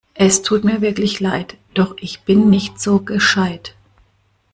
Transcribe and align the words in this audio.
Es 0.15 0.41
tut 0.41 0.63
mir 0.63 0.81
wirklich 0.81 1.19
leid, 1.19 1.57
doch 1.75 1.93
ich 1.99 2.21
bin 2.21 2.49
nicht 2.49 2.81
so 2.81 3.01
gescheit! 3.01 3.75